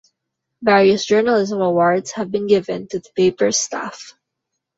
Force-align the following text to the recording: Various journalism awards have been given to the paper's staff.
Various 0.63 1.05
journalism 1.05 1.61
awards 1.61 2.13
have 2.13 2.31
been 2.31 2.47
given 2.47 2.87
to 2.87 2.97
the 2.97 3.09
paper's 3.15 3.57
staff. 3.59 4.15